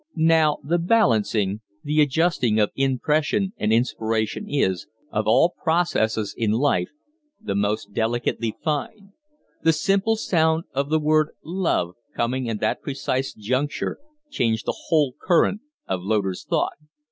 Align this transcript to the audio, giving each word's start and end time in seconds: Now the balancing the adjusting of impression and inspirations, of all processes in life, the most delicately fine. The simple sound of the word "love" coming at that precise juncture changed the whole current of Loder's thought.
Now 0.15 0.57
the 0.63 0.79
balancing 0.79 1.61
the 1.83 2.01
adjusting 2.01 2.59
of 2.59 2.71
impression 2.75 3.53
and 3.57 3.71
inspirations, 3.71 4.87
of 5.11 5.27
all 5.27 5.53
processes 5.63 6.33
in 6.35 6.49
life, 6.49 6.89
the 7.39 7.53
most 7.53 7.93
delicately 7.93 8.55
fine. 8.63 9.11
The 9.61 9.73
simple 9.73 10.15
sound 10.15 10.63
of 10.73 10.89
the 10.89 10.97
word 10.99 11.33
"love" 11.43 11.93
coming 12.15 12.49
at 12.49 12.59
that 12.61 12.81
precise 12.81 13.31
juncture 13.31 13.99
changed 14.31 14.65
the 14.65 14.85
whole 14.87 15.13
current 15.21 15.61
of 15.87 16.01
Loder's 16.01 16.43
thought. 16.49 16.73